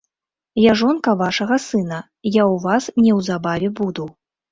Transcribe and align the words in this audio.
Я 0.59 0.71
жонка 0.79 1.11
вашага 1.19 1.57
сына, 1.65 1.99
я 2.29 2.43
ў 2.53 2.63
вас 2.65 2.89
неўзабаве 3.05 3.69
буду. 3.81 4.09